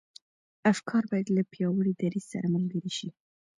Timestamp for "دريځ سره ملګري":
2.01-2.91